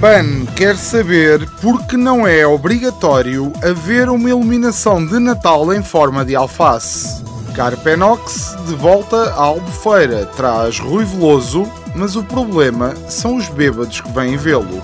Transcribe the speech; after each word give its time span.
PAN 0.00 0.46
quer 0.54 0.76
saber 0.76 1.44
por 1.60 1.84
que 1.84 1.96
não 1.96 2.24
é 2.24 2.46
obrigatório 2.46 3.52
haver 3.64 4.08
uma 4.08 4.28
iluminação 4.28 5.04
de 5.04 5.18
Natal 5.18 5.74
em 5.74 5.82
forma 5.82 6.24
de 6.24 6.36
alface. 6.36 7.20
Carpenox 7.52 8.56
de 8.64 8.76
volta 8.76 9.30
à 9.32 9.42
Albufeira 9.42 10.24
traz 10.36 10.78
Rui 10.78 11.04
Veloso, 11.04 11.68
mas 11.96 12.14
o 12.14 12.22
problema 12.22 12.94
são 13.08 13.34
os 13.34 13.48
bêbados 13.48 14.00
que 14.00 14.12
vêm 14.12 14.36
vê-lo. 14.36 14.80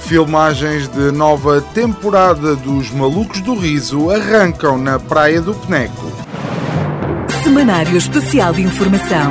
Filmagens 0.00 0.88
de 0.88 1.12
nova 1.12 1.60
temporada 1.60 2.56
dos 2.56 2.90
Malucos 2.90 3.40
do 3.42 3.54
Riso 3.54 4.10
arrancam 4.10 4.76
na 4.76 4.98
Praia 4.98 5.40
do 5.40 5.54
Peneco. 5.54 6.10
Semanário 7.44 7.96
Especial 7.96 8.52
de 8.52 8.62
Informação. 8.62 9.30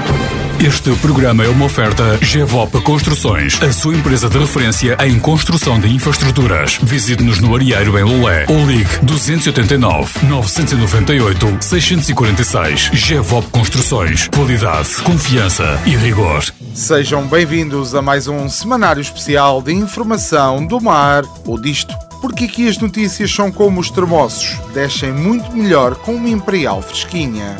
Este 0.63 0.95
programa 0.97 1.43
é 1.43 1.49
uma 1.49 1.65
oferta 1.65 2.19
GEVOP 2.21 2.83
Construções, 2.83 3.59
a 3.63 3.73
sua 3.73 3.95
empresa 3.95 4.29
de 4.29 4.37
referência 4.37 4.95
em 5.03 5.17
construção 5.17 5.79
de 5.79 5.91
infraestruturas. 5.91 6.77
Visite-nos 6.83 7.39
no 7.39 7.55
Arieiro 7.55 7.97
em 7.97 8.03
Lolé 8.03 8.45
ou 8.47 8.67
ligue 8.67 8.99
289 9.01 10.23
998 10.27 11.57
646. 11.59 12.91
GEVOP 12.93 13.49
Construções. 13.49 14.27
Qualidade, 14.27 14.89
confiança 15.03 15.81
e 15.83 15.95
rigor. 15.95 16.43
Sejam 16.75 17.25
bem-vindos 17.25 17.95
a 17.95 18.01
mais 18.03 18.27
um 18.27 18.47
semanário 18.47 19.01
especial 19.01 19.63
de 19.63 19.73
informação 19.73 20.63
do 20.63 20.79
mar 20.79 21.23
ou 21.43 21.59
disto. 21.59 21.91
Porque 22.21 22.45
aqui 22.45 22.67
as 22.69 22.77
notícias 22.77 23.33
são 23.33 23.51
como 23.51 23.81
os 23.81 23.89
termossos, 23.89 24.59
descem 24.75 25.11
muito 25.11 25.51
melhor 25.57 25.95
com 25.95 26.13
uma 26.13 26.29
imperial 26.29 26.83
fresquinha. 26.83 27.57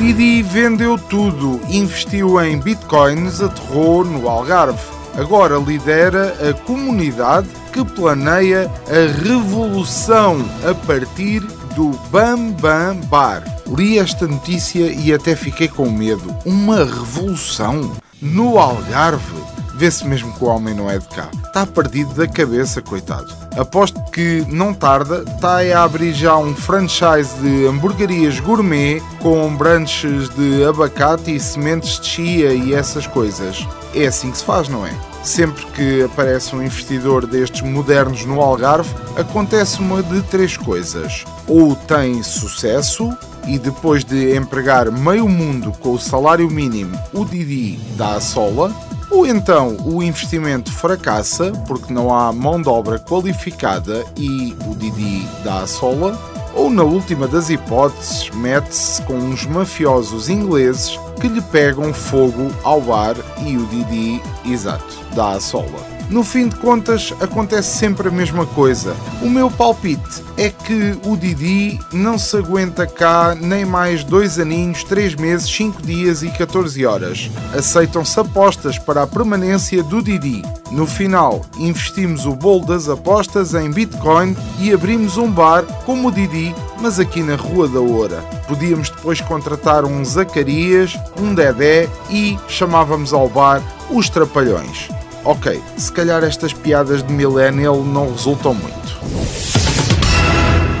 Didi 0.00 0.40
vendeu 0.40 0.96
tudo, 0.96 1.60
investiu 1.68 2.40
em 2.40 2.58
bitcoins, 2.58 3.42
aterrou 3.42 4.02
no 4.02 4.30
Algarve. 4.30 4.80
Agora 5.14 5.58
lidera 5.58 6.34
a 6.48 6.54
comunidade 6.54 7.46
que 7.70 7.84
planeia 7.84 8.70
a 8.88 9.22
revolução 9.22 10.42
a 10.66 10.74
partir 10.86 11.40
do 11.76 11.90
Bam 12.10 12.52
Bam 12.52 12.96
Bar. 13.10 13.44
Li 13.66 13.98
esta 13.98 14.26
notícia 14.26 14.90
e 14.90 15.12
até 15.12 15.36
fiquei 15.36 15.68
com 15.68 15.90
medo. 15.90 16.34
Uma 16.46 16.78
revolução? 16.78 17.94
No 18.22 18.58
Algarve? 18.58 19.59
Vê-se 19.80 20.06
mesmo 20.06 20.30
que 20.34 20.44
o 20.44 20.46
homem 20.46 20.74
não 20.74 20.90
é 20.90 20.98
de 20.98 21.08
cá. 21.08 21.30
Está 21.42 21.64
perdido 21.64 22.12
da 22.12 22.28
cabeça, 22.28 22.82
coitado. 22.82 23.32
Aposto 23.56 23.98
que 24.12 24.44
não 24.46 24.74
tarda, 24.74 25.24
está 25.26 25.62
a 25.62 25.82
abrir 25.82 26.12
já 26.12 26.36
um 26.36 26.54
franchise 26.54 27.32
de 27.40 27.66
hamburguerias 27.66 28.38
gourmet 28.40 29.00
com 29.22 29.56
branches 29.56 30.28
de 30.34 30.64
abacate 30.66 31.34
e 31.34 31.40
sementes 31.40 31.98
de 31.98 32.06
chia 32.08 32.52
e 32.52 32.74
essas 32.74 33.06
coisas. 33.06 33.66
É 33.94 34.06
assim 34.06 34.30
que 34.30 34.36
se 34.36 34.44
faz, 34.44 34.68
não 34.68 34.86
é? 34.86 34.94
Sempre 35.22 35.64
que 35.68 36.02
aparece 36.02 36.54
um 36.54 36.62
investidor 36.62 37.26
destes 37.26 37.62
modernos 37.62 38.26
no 38.26 38.38
Algarve, 38.42 38.94
acontece 39.16 39.80
uma 39.80 40.02
de 40.02 40.20
três 40.24 40.58
coisas. 40.58 41.24
Ou 41.48 41.74
tem 41.74 42.22
sucesso, 42.22 43.16
e 43.46 43.58
depois 43.58 44.04
de 44.04 44.36
empregar 44.36 44.92
meio 44.92 45.26
mundo 45.26 45.72
com 45.80 45.94
o 45.94 45.98
salário 45.98 46.50
mínimo, 46.50 47.00
o 47.14 47.24
Didi 47.24 47.80
dá 47.96 48.16
a 48.16 48.20
sola, 48.20 48.70
ou 49.10 49.26
então 49.26 49.76
o 49.84 50.02
investimento 50.02 50.72
fracassa 50.72 51.52
porque 51.66 51.92
não 51.92 52.14
há 52.14 52.32
mão 52.32 52.60
de 52.60 52.68
obra 52.68 52.98
qualificada 52.98 54.04
e 54.16 54.56
o 54.66 54.74
Didi 54.74 55.26
dá 55.42 55.60
a 55.60 55.66
sola, 55.66 56.18
ou 56.54 56.70
na 56.70 56.82
última 56.82 57.28
das 57.28 57.50
hipóteses, 57.50 58.30
mete-se 58.30 59.02
com 59.02 59.14
uns 59.14 59.46
mafiosos 59.46 60.28
ingleses 60.28 60.98
que 61.20 61.28
lhe 61.28 61.40
pegam 61.40 61.92
fogo 61.92 62.50
ao 62.62 62.80
bar 62.80 63.16
e 63.46 63.56
o 63.56 63.66
Didi, 63.66 64.22
exato, 64.44 65.04
dá 65.14 65.32
a 65.32 65.40
sola. 65.40 65.99
No 66.10 66.24
fim 66.24 66.48
de 66.48 66.56
contas, 66.56 67.14
acontece 67.20 67.78
sempre 67.78 68.08
a 68.08 68.10
mesma 68.10 68.44
coisa. 68.44 68.96
O 69.22 69.30
meu 69.30 69.48
palpite 69.48 70.24
é 70.36 70.50
que 70.50 70.98
o 71.06 71.16
Didi 71.16 71.78
não 71.92 72.18
se 72.18 72.36
aguenta 72.36 72.84
cá 72.84 73.36
nem 73.40 73.64
mais 73.64 74.02
dois 74.02 74.36
aninhos, 74.36 74.82
três 74.82 75.14
meses, 75.14 75.48
cinco 75.48 75.80
dias 75.80 76.24
e 76.24 76.28
14 76.30 76.84
horas. 76.84 77.30
Aceitam-se 77.56 78.18
apostas 78.18 78.76
para 78.76 79.04
a 79.04 79.06
permanência 79.06 79.84
do 79.84 80.02
Didi. 80.02 80.42
No 80.72 80.84
final, 80.84 81.42
investimos 81.56 82.26
o 82.26 82.34
bolo 82.34 82.66
das 82.66 82.88
apostas 82.88 83.54
em 83.54 83.70
Bitcoin 83.70 84.36
e 84.58 84.72
abrimos 84.72 85.16
um 85.16 85.30
bar 85.30 85.62
como 85.86 86.08
o 86.08 86.12
Didi, 86.12 86.52
mas 86.80 86.98
aqui 86.98 87.22
na 87.22 87.36
Rua 87.36 87.68
da 87.68 87.78
Oura. 87.78 88.20
Podíamos 88.48 88.90
depois 88.90 89.20
contratar 89.20 89.84
um 89.84 90.04
Zacarias, 90.04 90.98
um 91.20 91.32
Dedé 91.32 91.88
e 92.10 92.36
chamávamos 92.48 93.12
ao 93.12 93.28
bar 93.28 93.62
os 93.90 94.08
Trapalhões. 94.08 94.88
Ok, 95.24 95.62
se 95.76 95.92
calhar 95.92 96.24
estas 96.24 96.52
piadas 96.52 97.02
de 97.02 97.12
millennial 97.12 97.82
não 97.84 98.10
resultam 98.10 98.54
muito. 98.54 98.80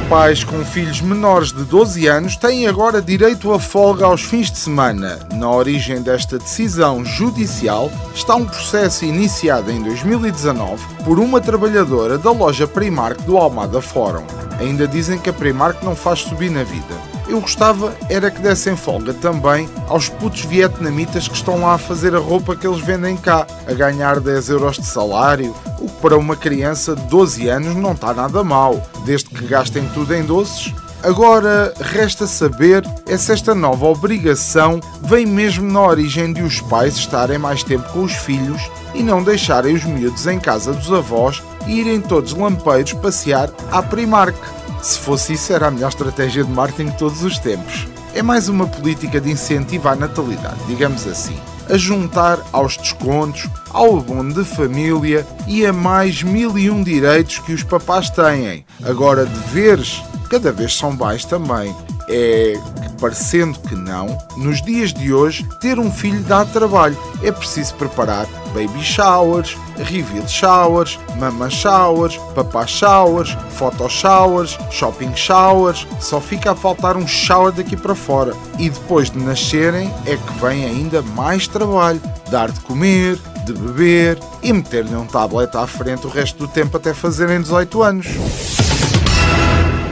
Pais 0.08 0.42
com 0.42 0.64
filhos 0.64 1.00
menores 1.00 1.52
de 1.52 1.62
12 1.62 2.08
anos 2.08 2.36
têm 2.36 2.66
agora 2.66 3.00
direito 3.00 3.52
a 3.52 3.60
folga 3.60 4.06
aos 4.06 4.22
fins 4.22 4.50
de 4.50 4.58
semana. 4.58 5.20
Na 5.34 5.48
origem 5.50 6.02
desta 6.02 6.36
decisão 6.36 7.04
judicial 7.04 7.92
está 8.12 8.34
um 8.34 8.44
processo 8.44 9.04
iniciado 9.04 9.70
em 9.70 9.80
2019 9.82 10.84
por 11.04 11.20
uma 11.20 11.40
trabalhadora 11.40 12.18
da 12.18 12.32
loja 12.32 12.66
Primark 12.66 13.22
do 13.22 13.36
Almada 13.36 13.80
Fórum. 13.80 14.49
Ainda 14.60 14.86
dizem 14.86 15.18
que 15.18 15.30
a 15.30 15.32
Primark 15.32 15.82
não 15.82 15.96
faz 15.96 16.20
subir 16.20 16.50
na 16.50 16.62
vida. 16.62 16.94
Eu 17.26 17.40
gostava 17.40 17.96
era 18.10 18.30
que 18.30 18.42
dessem 18.42 18.76
folga 18.76 19.14
também 19.14 19.68
aos 19.88 20.08
putos 20.08 20.44
vietnamitas 20.44 21.26
que 21.26 21.34
estão 21.34 21.62
lá 21.62 21.74
a 21.74 21.78
fazer 21.78 22.14
a 22.14 22.18
roupa 22.18 22.54
que 22.54 22.66
eles 22.66 22.80
vendem 22.80 23.16
cá, 23.16 23.46
a 23.66 23.72
ganhar 23.72 24.20
10 24.20 24.50
euros 24.50 24.76
de 24.76 24.84
salário, 24.84 25.54
o 25.78 25.88
que 25.88 26.00
para 26.02 26.18
uma 26.18 26.36
criança 26.36 26.94
de 26.94 27.02
12 27.04 27.48
anos 27.48 27.74
não 27.74 27.92
está 27.92 28.12
nada 28.12 28.44
mal, 28.44 28.82
desde 29.06 29.30
que 29.30 29.46
gastem 29.46 29.88
tudo 29.94 30.14
em 30.14 30.22
doces. 30.22 30.74
Agora, 31.02 31.72
resta 31.80 32.26
saber 32.26 32.84
é 33.06 33.16
se 33.16 33.32
esta 33.32 33.54
nova 33.54 33.86
obrigação 33.86 34.78
vem 35.00 35.24
mesmo 35.24 35.70
na 35.72 35.80
origem 35.80 36.30
de 36.30 36.42
os 36.42 36.60
pais 36.60 36.96
estarem 36.96 37.38
mais 37.38 37.62
tempo 37.62 37.88
com 37.90 38.02
os 38.02 38.12
filhos 38.12 38.60
e 38.92 39.02
não 39.02 39.22
deixarem 39.22 39.74
os 39.74 39.84
miúdos 39.84 40.26
em 40.26 40.38
casa 40.38 40.74
dos 40.74 40.92
avós 40.92 41.42
e 41.66 41.80
irem 41.80 42.00
todos 42.00 42.32
lampeiros 42.32 42.92
passear 42.94 43.50
à 43.70 43.82
Primark. 43.82 44.36
Se 44.82 44.98
fosse 44.98 45.34
isso, 45.34 45.52
era 45.52 45.68
a 45.68 45.70
melhor 45.70 45.88
estratégia 45.88 46.44
de 46.44 46.50
marketing 46.50 46.90
de 46.90 46.98
todos 46.98 47.22
os 47.22 47.38
tempos. 47.38 47.86
É 48.14 48.22
mais 48.22 48.48
uma 48.48 48.66
política 48.66 49.20
de 49.20 49.30
incentivo 49.30 49.88
à 49.88 49.94
natalidade, 49.94 50.58
digamos 50.66 51.06
assim. 51.06 51.36
A 51.68 51.76
juntar 51.76 52.40
aos 52.52 52.76
descontos, 52.76 53.48
ao 53.70 53.98
abono 53.98 54.34
de 54.34 54.44
família 54.44 55.26
e 55.46 55.64
a 55.64 55.72
mais 55.72 56.22
mil 56.22 56.58
e 56.58 56.68
um 56.70 56.82
direitos 56.82 57.38
que 57.38 57.52
os 57.52 57.62
papás 57.62 58.10
têm. 58.10 58.64
Agora, 58.82 59.24
deveres 59.24 60.02
cada 60.28 60.50
vez 60.52 60.76
são 60.76 60.92
mais 60.92 61.24
também. 61.24 61.74
É 62.10 62.54
parecendo 63.00 63.58
que 63.58 63.74
não, 63.74 64.16
nos 64.36 64.62
dias 64.62 64.92
de 64.92 65.12
hoje, 65.12 65.48
ter 65.60 65.78
um 65.78 65.90
filho 65.90 66.20
dá 66.20 66.44
trabalho. 66.44 66.96
É 67.22 67.32
preciso 67.32 67.74
preparar 67.74 68.26
baby 68.52 68.82
showers, 68.82 69.56
reveal 69.78 70.28
showers, 70.28 70.98
mama 71.18 71.48
showers, 71.48 72.16
papá 72.34 72.66
showers, 72.66 73.36
photo 73.52 73.88
showers, 73.88 74.58
shopping 74.70 75.14
showers. 75.16 75.86
Só 75.98 76.20
fica 76.20 76.52
a 76.52 76.54
faltar 76.54 76.96
um 76.96 77.08
shower 77.08 77.52
daqui 77.52 77.76
para 77.76 77.94
fora. 77.94 78.34
E 78.58 78.68
depois 78.68 79.10
de 79.10 79.18
nascerem 79.18 79.92
é 80.06 80.16
que 80.16 80.32
vem 80.40 80.66
ainda 80.66 81.00
mais 81.02 81.48
trabalho. 81.48 82.00
Dar 82.30 82.50
de 82.50 82.60
comer, 82.60 83.18
de 83.46 83.52
beber 83.52 84.18
e 84.42 84.52
meter-lhe 84.52 84.94
um 84.94 85.06
tablet 85.06 85.54
à 85.56 85.66
frente 85.66 86.06
o 86.06 86.10
resto 86.10 86.38
do 86.38 86.48
tempo 86.48 86.76
até 86.76 86.92
fazerem 86.92 87.40
18 87.40 87.82
anos. 87.82 88.69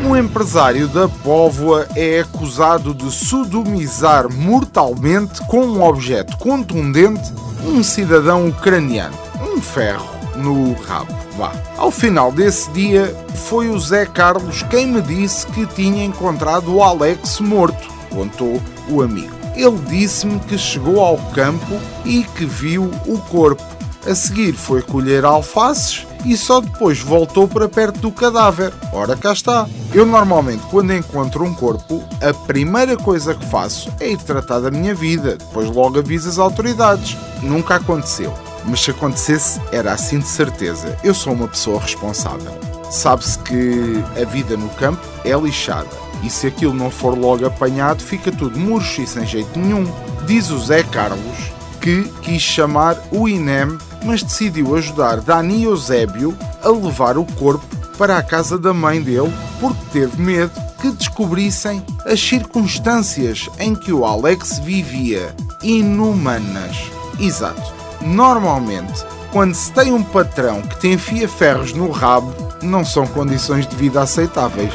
Um 0.09 0.17
empresário 0.17 0.89
da 0.89 1.07
Póvoa 1.07 1.87
é 1.95 2.21
acusado 2.21 2.95
de 2.95 3.13
sodomizar 3.13 4.27
mortalmente 4.33 5.43
com 5.43 5.67
um 5.67 5.83
objeto 5.83 6.39
contundente 6.39 7.31
um 7.63 7.83
cidadão 7.83 8.49
ucraniano. 8.49 9.15
Um 9.39 9.61
ferro 9.61 10.09
no 10.35 10.73
rabo. 10.73 11.15
Vá. 11.37 11.53
Ao 11.77 11.91
final 11.91 12.33
desse 12.33 12.71
dia, 12.71 13.15
foi 13.35 13.69
o 13.69 13.79
Zé 13.79 14.07
Carlos 14.07 14.63
quem 14.63 14.87
me 14.87 15.03
disse 15.03 15.47
que 15.49 15.67
tinha 15.67 16.03
encontrado 16.07 16.75
o 16.75 16.83
Alex 16.83 17.39
morto, 17.41 17.93
contou 18.09 18.63
o 18.89 19.03
amigo. 19.03 19.37
Ele 19.55 19.79
disse-me 19.91 20.41
que 20.41 20.57
chegou 20.57 21.05
ao 21.05 21.19
campo 21.35 21.79
e 22.07 22.25
que 22.25 22.47
viu 22.47 22.91
o 23.07 23.19
corpo. 23.29 23.78
A 24.09 24.15
seguir 24.15 24.55
foi 24.55 24.81
colher 24.81 25.23
alfaces 25.27 26.07
e 26.25 26.35
só 26.35 26.63
depois 26.63 26.99
voltou 26.99 27.47
para 27.47 27.69
perto 27.69 28.01
do 28.01 28.11
cadáver. 28.11 28.73
Ora, 28.91 29.15
cá 29.15 29.35
está. 29.35 29.69
Eu 29.93 30.07
normalmente, 30.07 30.63
quando 30.71 30.95
encontro 30.95 31.45
um 31.45 31.53
corpo, 31.53 32.03
a 32.23 32.33
primeira 32.47 32.97
coisa 32.97 33.35
que 33.35 33.45
faço 33.45 33.93
é 34.01 34.13
ir 34.13 34.17
tratar 34.17 34.61
da 34.61 34.71
minha 34.71 34.95
vida, 34.95 35.37
depois 35.37 35.69
logo 35.69 35.99
aviso 35.99 36.27
as 36.27 36.39
autoridades. 36.39 37.19
Nunca 37.43 37.75
aconteceu. 37.75 38.33
Mas 38.65 38.81
se 38.81 38.93
acontecesse, 38.93 39.61
era 39.71 39.93
assim 39.93 40.21
de 40.21 40.29
certeza. 40.29 40.97
Eu 41.05 41.13
sou 41.13 41.35
uma 41.35 41.47
pessoa 41.47 41.79
responsável. 41.79 42.53
Sabe-se 42.91 43.39
que 43.41 44.03
a 44.19 44.25
vida 44.25 44.57
no 44.57 44.71
campo 44.71 45.03
é 45.23 45.37
lixada. 45.39 45.91
E 46.23 46.31
se 46.31 46.47
aquilo 46.47 46.73
não 46.73 46.91
for 46.91 47.17
logo 47.17 47.45
apanhado, 47.45 48.03
fica 48.03 48.33
tudo 48.33 48.59
murcho 48.59 49.03
e 49.03 49.07
sem 49.07 49.27
jeito 49.27 49.59
nenhum. 49.59 49.85
Diz 50.27 50.49
o 50.49 50.59
Zé 50.59 50.83
Carlos 50.83 51.59
que 51.81 52.05
quis 52.23 52.43
chamar 52.43 52.97
o 53.11 53.29
INEM, 53.29 53.79
mas 54.05 54.23
decidiu 54.23 54.77
ajudar 54.77 55.21
Dani 55.21 55.65
Eusébio 55.65 56.37
a 56.63 56.69
levar 56.69 57.19
o 57.19 57.25
corpo 57.25 57.67
para 57.97 58.17
a 58.17 58.23
casa 58.23 58.59
da 58.59 58.73
mãe 58.73 59.03
dele 59.03 59.33
porque 59.61 59.81
teve 59.93 60.21
medo 60.21 60.53
que 60.81 60.91
descobrissem 60.93 61.83
as 62.05 62.21
circunstâncias 62.21 63.49
em 63.59 63.75
que 63.75 63.93
o 63.93 64.05
Alex 64.05 64.61
vivia. 64.61 65.35
Inumanas. 65.63 66.77
Exato. 67.19 67.75
Normalmente, 68.01 69.05
quando 69.33 69.55
se 69.55 69.73
tem 69.73 69.93
um 69.93 70.03
patrão 70.03 70.63
que 70.63 70.79
te 70.79 70.89
enfia 70.89 71.29
ferros 71.29 71.73
no 71.73 71.91
rabo, 71.91 72.33
não 72.63 72.85
são 72.85 73.07
condições 73.07 73.67
de 73.67 73.75
vida 73.75 74.01
aceitáveis. 74.01 74.73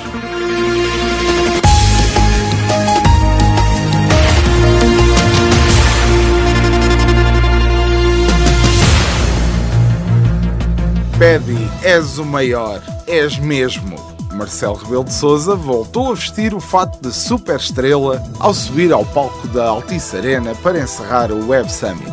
Paddy, 11.18 11.69
és 11.83 12.18
o 12.18 12.25
maior, 12.25 12.81
és 13.06 13.38
mesmo. 13.38 13.95
Marcelo 14.33 14.74
Rebelo 14.74 15.04
de 15.04 15.13
Souza 15.13 15.56
voltou 15.56 16.12
a 16.12 16.15
vestir 16.15 16.56
o 16.56 16.60
fato 16.60 17.00
de 17.01 17.13
super 17.13 17.57
estrela 17.57 18.21
ao 18.39 18.51
subir 18.54 18.92
ao 18.92 19.06
palco 19.06 19.48
da 19.50 19.68
Altice 19.68 20.18
Arena 20.18 20.56
para 20.56 20.80
encerrar 20.80 21.31
o 21.31 21.50
Web 21.50 21.71
Summit, 21.71 22.12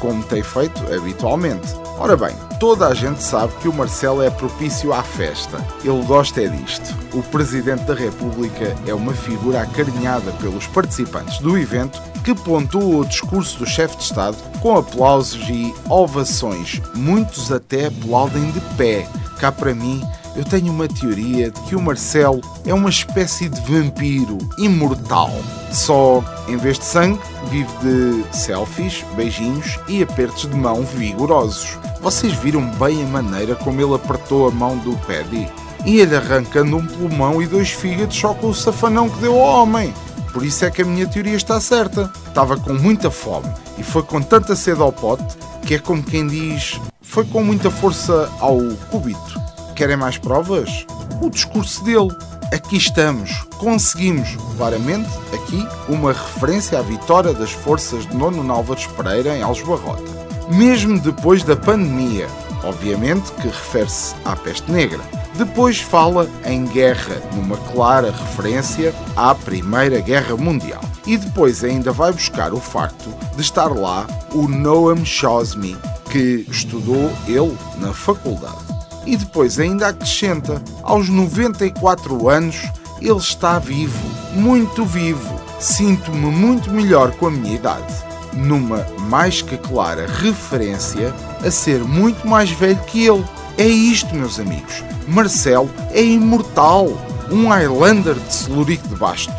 como 0.00 0.24
tem 0.24 0.42
feito 0.42 0.82
habitualmente. 0.92 1.68
Ora 2.02 2.16
bem, 2.16 2.34
toda 2.58 2.86
a 2.86 2.94
gente 2.94 3.22
sabe 3.22 3.52
que 3.60 3.68
o 3.68 3.74
Marcelo 3.74 4.22
é 4.22 4.30
propício 4.30 4.90
à 4.90 5.02
festa. 5.02 5.62
Ele 5.84 6.02
gosta 6.06 6.42
é 6.42 6.48
disto. 6.48 6.96
O 7.12 7.22
Presidente 7.24 7.84
da 7.84 7.92
República 7.92 8.74
é 8.86 8.94
uma 8.94 9.12
figura 9.12 9.60
acarinhada 9.60 10.32
pelos 10.40 10.66
participantes 10.66 11.38
do 11.40 11.58
evento 11.58 12.00
que 12.24 12.34
pontua 12.34 13.00
o 13.00 13.04
discurso 13.04 13.58
do 13.58 13.66
chefe 13.66 13.98
de 13.98 14.04
Estado 14.04 14.38
com 14.62 14.78
aplausos 14.78 15.46
e 15.50 15.74
ovações. 15.90 16.80
Muitos 16.94 17.52
até 17.52 17.88
aplaudem 17.88 18.50
de 18.50 18.60
pé. 18.78 19.06
Cá 19.38 19.52
para 19.52 19.74
mim, 19.74 20.02
eu 20.34 20.44
tenho 20.44 20.72
uma 20.72 20.88
teoria 20.88 21.50
de 21.50 21.60
que 21.62 21.76
o 21.76 21.82
Marcelo 21.82 22.40
é 22.64 22.72
uma 22.72 22.88
espécie 22.88 23.46
de 23.46 23.60
vampiro 23.60 24.38
imortal. 24.56 25.30
Só, 25.70 26.24
em 26.48 26.56
vez 26.56 26.78
de 26.78 26.84
sangue, 26.86 27.20
vive 27.50 27.70
de 27.82 28.36
selfies, 28.36 29.04
beijinhos 29.14 29.78
e 29.86 30.02
apertos 30.02 30.48
de 30.48 30.56
mão 30.56 30.82
vigorosos. 30.82 31.78
Vocês 32.00 32.32
viram 32.32 32.62
bem 32.78 33.02
a 33.02 33.06
maneira 33.06 33.54
como 33.54 33.80
ele 33.80 33.94
apertou 33.94 34.48
a 34.48 34.50
mão 34.50 34.78
do 34.78 34.96
Paddy? 35.06 35.48
E 35.84 35.98
ele 35.98 36.16
arrancando 36.16 36.76
um 36.76 36.86
pulmão 36.86 37.42
e 37.42 37.46
dois 37.46 37.70
fígados 37.70 38.16
só 38.16 38.32
com 38.34 38.48
o 38.48 38.54
safanão 38.54 39.08
que 39.08 39.20
deu 39.20 39.34
ao 39.34 39.62
homem. 39.62 39.92
Por 40.32 40.44
isso 40.44 40.64
é 40.64 40.70
que 40.70 40.82
a 40.82 40.84
minha 40.84 41.06
teoria 41.06 41.36
está 41.36 41.60
certa. 41.60 42.10
Estava 42.26 42.56
com 42.56 42.72
muita 42.72 43.10
fome 43.10 43.48
e 43.78 43.82
foi 43.82 44.02
com 44.02 44.20
tanta 44.20 44.56
sede 44.56 44.80
ao 44.80 44.92
pote 44.92 45.36
que 45.66 45.74
é 45.74 45.78
como 45.78 46.02
quem 46.02 46.26
diz: 46.26 46.80
foi 47.02 47.24
com 47.24 47.44
muita 47.44 47.70
força 47.70 48.30
ao 48.40 48.58
cúbito. 48.90 49.40
Querem 49.74 49.96
mais 49.96 50.18
provas? 50.18 50.86
O 51.20 51.30
discurso 51.30 51.84
dele. 51.84 52.10
Aqui 52.52 52.76
estamos, 52.76 53.44
conseguimos, 53.58 54.36
claramente, 54.56 55.08
aqui, 55.32 55.64
uma 55.88 56.12
referência 56.12 56.80
à 56.80 56.82
vitória 56.82 57.32
das 57.32 57.52
forças 57.52 58.04
de 58.04 58.16
Nono 58.16 58.50
Álvares 58.52 58.86
Pereira 58.88 59.36
em 59.36 59.42
Alves 59.42 59.62
Barrota. 59.62 60.19
Mesmo 60.50 60.98
depois 60.98 61.44
da 61.44 61.54
pandemia, 61.54 62.26
obviamente 62.64 63.30
que 63.32 63.46
refere-se 63.46 64.14
à 64.24 64.34
peste 64.34 64.70
negra. 64.70 65.00
Depois 65.36 65.78
fala 65.78 66.28
em 66.44 66.64
guerra, 66.66 67.22
numa 67.34 67.56
clara 67.56 68.10
referência 68.10 68.92
à 69.16 69.34
Primeira 69.34 70.00
Guerra 70.00 70.36
Mundial. 70.36 70.82
E 71.06 71.16
depois 71.16 71.62
ainda 71.62 71.92
vai 71.92 72.12
buscar 72.12 72.52
o 72.52 72.60
facto 72.60 73.14
de 73.36 73.40
estar 73.40 73.68
lá 73.68 74.06
o 74.34 74.48
Noam 74.48 75.04
Chomsky, 75.04 75.76
que 76.10 76.44
estudou 76.50 77.10
ele 77.26 77.56
na 77.78 77.92
faculdade. 77.92 78.58
E 79.06 79.16
depois 79.16 79.58
ainda 79.58 79.88
acrescenta, 79.88 80.60
aos 80.82 81.08
94 81.08 82.28
anos, 82.28 82.56
ele 83.00 83.16
está 83.16 83.58
vivo, 83.58 84.04
muito 84.34 84.84
vivo. 84.84 85.40
Sinto-me 85.58 86.26
muito 86.26 86.70
melhor 86.70 87.12
com 87.12 87.28
a 87.28 87.30
minha 87.30 87.54
idade. 87.54 88.09
Numa 88.32 88.86
mais 89.08 89.42
que 89.42 89.56
clara 89.56 90.06
referência 90.06 91.14
a 91.44 91.50
ser 91.50 91.80
muito 91.84 92.26
mais 92.26 92.50
velho 92.50 92.78
que 92.86 93.06
ele. 93.06 93.24
É 93.58 93.66
isto, 93.66 94.14
meus 94.14 94.38
amigos. 94.38 94.82
Marcelo 95.08 95.70
é 95.92 96.02
imortal. 96.02 96.88
Um 97.30 97.48
Highlander 97.48 98.14
de 98.14 98.32
celurico 98.32 98.88
de 98.88 98.96
basto. 98.96 99.32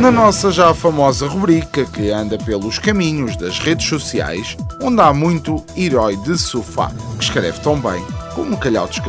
Na 0.00 0.10
nossa 0.10 0.52
já 0.52 0.74
famosa 0.74 1.26
rubrica 1.26 1.84
que 1.86 2.10
anda 2.10 2.36
pelos 2.36 2.78
caminhos 2.78 3.36
das 3.36 3.58
redes 3.58 3.88
sociais, 3.88 4.54
onde 4.82 5.00
há 5.00 5.14
muito 5.14 5.64
herói 5.74 6.16
de 6.18 6.36
sofá, 6.36 6.90
que 7.16 7.24
escreve 7.24 7.58
tão 7.60 7.80
bem 7.80 8.04
como 8.34 8.54
um 8.54 8.56
calhau 8.56 8.88
de. 8.88 9.00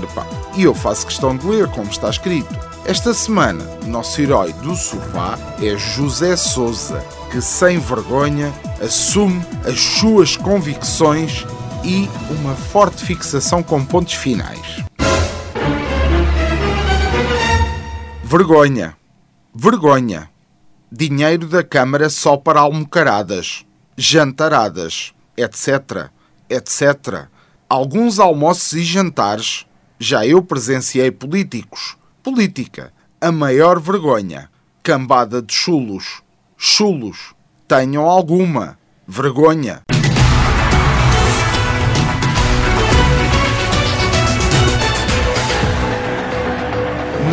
E 0.55 0.63
eu 0.63 0.73
faço 0.73 1.07
questão 1.07 1.35
de 1.35 1.45
ler 1.45 1.67
como 1.69 1.89
está 1.89 2.09
escrito. 2.09 2.53
Esta 2.85 3.13
semana, 3.13 3.63
nosso 3.87 4.21
herói 4.21 4.53
do 4.53 4.75
sofá 4.75 5.37
é 5.61 5.75
José 5.75 6.35
Souza, 6.35 7.03
que 7.31 7.41
sem 7.41 7.79
vergonha 7.79 8.53
assume 8.79 9.43
as 9.65 9.79
suas 9.79 10.37
convicções 10.37 11.45
e 11.83 12.07
uma 12.29 12.55
forte 12.55 13.03
fixação 13.03 13.63
com 13.63 13.83
pontos 13.83 14.13
finais. 14.13 14.83
Vergonha. 18.23 18.95
Vergonha. 19.53 20.29
Dinheiro 20.91 21.47
da 21.47 21.63
Câmara 21.63 22.09
só 22.09 22.37
para 22.37 22.59
almocaradas, 22.59 23.65
jantaradas, 23.97 25.13
etc. 25.35 26.09
etc. 26.49 27.27
Alguns 27.67 28.19
almoços 28.19 28.73
e 28.73 28.83
jantares. 28.83 29.65
Já 29.99 30.25
eu 30.25 30.43
presenciei 30.43 31.09
políticos. 31.09 31.97
Política. 32.21 32.93
A 33.19 33.31
maior 33.31 33.79
vergonha. 33.79 34.51
Cambada 34.83 35.41
de 35.41 35.51
chulos. 35.51 36.21
Chulos. 36.55 37.33
Tenham 37.67 38.05
alguma. 38.05 38.77
Vergonha. 39.07 39.81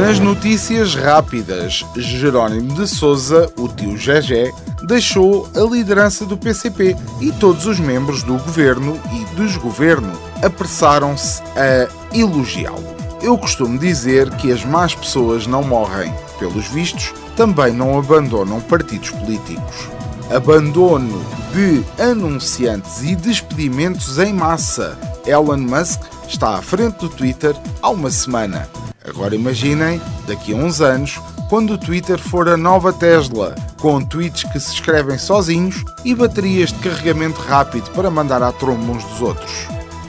Nas 0.03 0.19
notícias 0.19 0.97
rápidas, 0.97 1.85
Jerónimo 1.95 2.75
de 2.75 2.89
Souza, 2.89 3.49
o 3.57 3.69
tio 3.69 3.97
Gegé, 3.97 4.51
deixou 4.89 5.49
a 5.55 5.61
liderança 5.61 6.27
do 6.27 6.37
PCP 6.37 6.97
e 7.21 7.31
todos 7.31 7.67
os 7.67 7.79
membros 7.79 8.25
do 8.25 8.33
governo 8.33 9.01
e 9.13 9.37
desgoverno 9.37 10.13
apressaram-se 10.43 11.41
a 11.57 11.89
elogiá-lo. 12.13 12.85
Eu 13.23 13.39
costumo 13.39 13.79
dizer 13.79 14.29
que 14.31 14.51
as 14.51 14.65
más 14.65 14.93
pessoas 14.93 15.47
não 15.47 15.63
morrem, 15.63 16.13
pelos 16.37 16.67
vistos, 16.67 17.15
também 17.37 17.73
não 17.73 17.97
abandonam 17.97 18.61
partidos 18.61 19.11
políticos. 19.11 19.89
Abandono 20.35 21.25
de 21.55 21.85
anunciantes 22.03 23.05
e 23.05 23.15
despedimentos 23.15 24.19
em 24.19 24.33
massa. 24.33 24.99
Elon 25.25 25.59
Musk 25.59 26.01
está 26.27 26.57
à 26.57 26.61
frente 26.61 26.99
do 26.99 27.09
Twitter 27.09 27.55
há 27.81 27.91
uma 27.91 28.11
semana. 28.11 28.69
Agora 29.09 29.35
imaginem, 29.35 30.01
daqui 30.27 30.53
a 30.53 30.57
uns 30.57 30.81
anos, 30.81 31.21
quando 31.49 31.75
o 31.75 31.79
Twitter 31.79 32.19
for 32.19 32.49
a 32.49 32.57
nova 32.57 32.93
Tesla, 32.93 33.55
com 33.81 34.01
tweets 34.01 34.45
que 34.45 34.61
se 34.61 34.75
escrevem 34.75 35.19
sozinhos 35.19 35.85
e 36.05 36.15
baterias 36.15 36.73
de 36.73 36.79
carregamento 36.79 37.41
rápido 37.41 37.91
para 37.91 38.11
mandar 38.11 38.43
à 38.43 38.53
tromba 38.53 38.93
uns 38.93 39.05
dos 39.05 39.21
outros. 39.21 39.53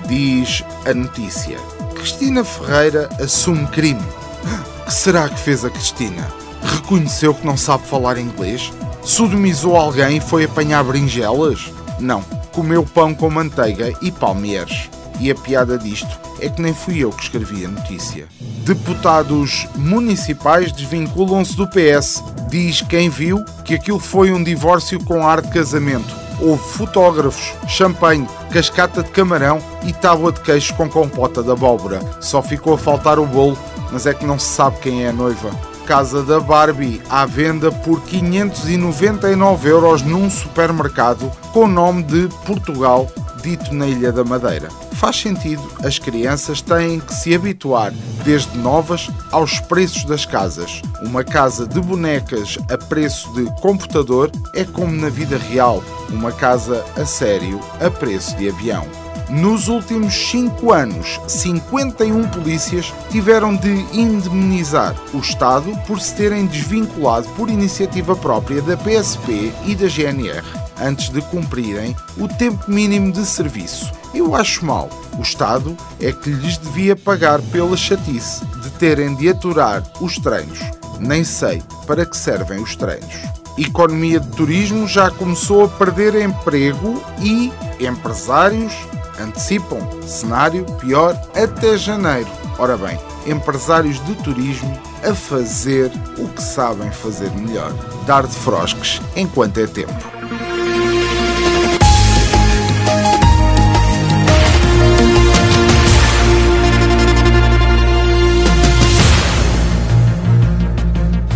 Diz 0.08 0.64
a 0.86 0.94
notícia. 0.94 1.58
Cristina 1.96 2.44
Ferreira 2.44 3.10
assume 3.20 3.68
crime. 3.68 4.04
Que 4.84 4.94
será 4.94 5.30
que 5.30 5.40
fez 5.40 5.64
a 5.64 5.70
Cristina? 5.70 6.28
Reconheceu 6.62 7.34
que 7.34 7.48
não 7.48 7.56
sabe 7.56 7.88
falar 7.88 8.18
inglês? 8.18 8.70
Sodomizou 9.02 9.78
alguém 9.78 10.18
e 10.18 10.22
foi 10.22 10.44
apanhar 10.44 10.84
berinjelas? 10.84 11.72
Não, 12.02 12.22
comeu 12.52 12.84
pão 12.84 13.16
com 13.16 13.30
manteiga 13.30 13.94
e 14.02 14.12
palmeiras. 14.12 14.90
E 15.22 15.32
a 15.32 15.36
piada 15.36 15.78
disto 15.78 16.20
é 16.44 16.50
que 16.50 16.62
nem 16.62 16.74
fui 16.74 17.00
eu 17.00 17.10
que 17.10 17.24
escrevi 17.24 17.66
a 17.66 17.70
notícia. 17.70 18.28
Deputados 18.66 19.68
municipais 19.76 20.72
desvinculam-se 20.72 21.56
do 21.56 21.68
PS. 21.68 22.22
Diz 22.50 22.82
quem 22.82 23.10
viu 23.10 23.44
que 23.64 23.74
aquilo 23.74 24.00
foi 24.00 24.32
um 24.32 24.44
divórcio 24.44 25.04
com 25.04 25.26
ar 25.26 25.42
de 25.42 25.50
casamento. 25.50 26.14
Houve 26.42 26.64
fotógrafos, 26.64 27.54
champanhe, 27.68 28.28
cascata 28.52 29.02
de 29.02 29.10
camarão 29.12 29.60
e 29.86 29.94
tábua 29.94 30.32
de 30.32 30.42
queijo 30.42 30.74
com 30.76 30.90
compota 30.90 31.42
de 31.42 31.52
abóbora. 31.52 32.02
Só 32.20 32.42
ficou 32.42 32.74
a 32.74 32.78
faltar 32.78 33.20
o 33.20 33.26
bolo, 33.26 33.58
mas 33.92 34.06
é 34.06 34.14
que 34.14 34.26
não 34.26 34.38
se 34.38 34.48
sabe 34.48 34.80
quem 34.80 35.06
é 35.06 35.10
a 35.10 35.14
noiva. 35.14 35.50
casa 35.86 36.24
da 36.24 36.40
Barbie 36.40 37.02
à 37.10 37.26
venda 37.26 37.70
por 37.70 38.02
599 38.04 39.70
euros 39.70 40.02
num 40.02 40.30
supermercado 40.30 41.30
com 41.52 41.66
o 41.66 41.68
nome 41.68 42.04
de 42.04 42.30
Portugal, 42.46 43.12
dito 43.44 43.74
na 43.74 43.86
Ilha 43.86 44.12
da 44.12 44.24
Madeira. 44.24 44.70
Faz 44.94 45.18
sentido, 45.18 45.62
as 45.84 46.00
crianças 46.00 46.62
têm 46.62 47.00
que 47.00 47.14
se 47.14 47.36
habituar, 47.36 47.94
desde 48.24 48.58
novas, 48.58 49.10
aos 49.32 49.60
preços 49.60 50.06
das 50.06 50.26
casas. 50.26 50.82
Uma 51.02 51.24
casa 51.24 51.68
de 51.68 51.82
bonecas 51.82 52.58
a 52.72 52.78
preço 52.78 53.32
de 53.34 53.46
computador 53.62 54.32
é 54.56 54.64
como 54.64 54.94
na 54.94 55.10
vida 55.10 55.38
real, 55.38 55.84
uma 56.10 56.32
casa 56.32 56.86
a 56.96 57.06
sério 57.06 57.60
a 57.82 57.92
preço 57.92 58.36
de 58.38 58.50
avião. 58.50 59.03
Nos 59.30 59.68
últimos 59.68 60.14
5 60.14 60.72
anos, 60.72 61.20
51 61.28 62.28
polícias 62.30 62.94
tiveram 63.10 63.56
de 63.56 63.72
indemnizar 63.94 64.96
o 65.14 65.20
Estado 65.20 65.72
por 65.88 66.00
se 66.00 66.16
terem 66.16 66.46
desvinculado 66.46 67.28
por 67.30 67.50
iniciativa 67.50 68.16
própria 68.16 68.62
da 68.62 68.78
PSP 68.78 69.52
e 69.66 69.76
da 69.76 69.88
GNR 69.88 70.44
antes 70.80 71.10
de 71.10 71.22
cumprirem 71.22 71.96
o 72.18 72.28
tempo 72.28 72.70
mínimo 72.70 73.12
de 73.12 73.26
serviço. 73.26 73.92
Eu 74.14 74.36
acho 74.36 74.66
mal. 74.66 74.90
O 75.18 75.22
Estado 75.22 75.76
é 76.00 76.12
que 76.12 76.30
lhes 76.30 76.58
devia 76.58 76.96
pagar 76.96 77.42
pela 77.42 77.78
chatice 77.78 78.46
de 78.46 78.70
terem 78.72 79.16
de 79.16 79.30
aturar 79.30 79.84
os 80.02 80.18
treinos. 80.18 80.60
Nem 81.00 81.24
sei 81.24 81.62
para 81.88 82.06
que 82.06 82.18
servem 82.18 82.60
os 82.60 82.76
treinos. 82.76 83.14
Economia 83.58 84.20
de 84.20 84.28
turismo 84.36 84.88
já 84.88 85.12
começou 85.12 85.66
a 85.66 85.68
perder 85.68 86.16
emprego 86.16 87.02
e 87.22 87.52
empresários 87.80 88.74
antecipam 89.20 89.80
cenário 90.06 90.66
pior 90.80 91.20
até 91.36 91.78
janeiro. 91.78 92.30
Ora 92.58 92.78
bem, 92.78 93.00
empresários 93.26 94.04
de 94.06 94.16
turismo 94.16 94.80
a 95.04 95.14
fazer 95.14 95.92
o 96.18 96.28
que 96.30 96.42
sabem 96.42 96.92
fazer 96.92 97.32
melhor: 97.32 97.72
dar 98.06 98.26
de 98.26 98.36
frosques 98.36 99.02
enquanto 99.16 99.60
é 99.60 99.68
tempo. 99.68 100.13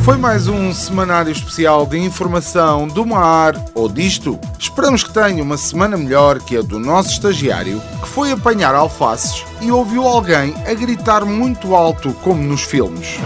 Foi 0.07 0.15
mais 0.15 0.47
um 0.47 0.73
semanário 0.73 1.33
especial 1.33 1.85
de 1.85 1.97
informação 1.97 2.87
do 2.87 3.05
mar 3.05 3.53
ou 3.75 3.89
disto. 3.89 4.39
Esperamos 4.57 5.03
que 5.03 5.13
tenha 5.13 5.43
uma 5.43 5.57
semana 5.57 5.97
melhor 5.97 6.39
que 6.39 6.55
a 6.55 6.61
do 6.61 6.79
nosso 6.79 7.09
estagiário, 7.09 7.81
que 8.01 8.07
foi 8.07 8.31
apanhar 8.31 8.73
alfaces 8.73 9.43
e 9.59 9.69
ouviu 9.69 10.07
alguém 10.07 10.55
a 10.65 10.73
gritar 10.73 11.25
muito 11.25 11.75
alto, 11.75 12.13
como 12.23 12.41
nos 12.41 12.61
filmes. 12.61 13.19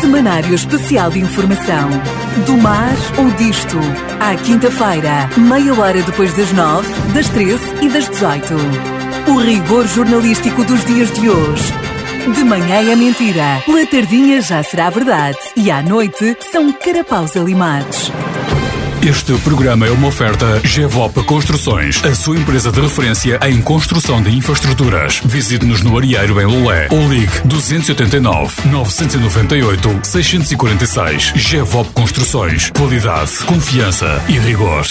Semanário 0.00 0.54
Especial 0.54 1.10
de 1.10 1.18
Informação 1.18 1.90
do 2.46 2.56
mar 2.56 2.96
ou 3.18 3.30
disto. 3.32 3.76
À 4.18 4.34
quinta-feira, 4.34 5.28
meia 5.36 5.78
hora 5.78 6.02
depois 6.02 6.34
das 6.38 6.52
nove, 6.52 6.88
das 7.12 7.28
treze 7.28 7.66
e 7.82 7.90
das 7.90 8.08
dezoito. 8.08 8.54
O 9.28 9.38
rigor 9.40 9.86
jornalístico 9.86 10.64
dos 10.64 10.82
dias 10.86 11.12
de 11.12 11.28
hoje 11.28 11.85
de 12.32 12.42
manhã 12.42 12.90
é 12.90 12.96
mentira, 12.96 13.62
pela 13.64 13.86
tardinha 13.86 14.40
já 14.40 14.62
será 14.62 14.90
verdade 14.90 15.38
e 15.56 15.70
à 15.70 15.80
noite 15.80 16.36
são 16.50 16.72
carapaus 16.72 17.36
alimados. 17.36 18.10
Este 19.06 19.38
programa 19.44 19.86
é 19.86 19.90
uma 19.90 20.08
oferta 20.08 20.60
GEVOP 20.64 21.22
Construções, 21.22 22.04
a 22.04 22.12
sua 22.14 22.36
empresa 22.36 22.72
de 22.72 22.80
referência 22.80 23.38
em 23.46 23.62
construção 23.62 24.20
de 24.20 24.36
infraestruturas. 24.36 25.20
Visite-nos 25.24 25.82
no 25.82 25.96
Arieiro 25.96 26.40
em 26.40 26.46
Lolé 26.46 26.88
ou 26.90 27.08
ligue 27.08 27.40
289 27.44 28.68
998 28.68 30.00
646. 30.02 31.32
GEVOP 31.36 31.92
Construções. 31.92 32.70
Qualidade, 32.70 33.38
confiança 33.46 34.20
e 34.28 34.38
rigor. 34.38 34.86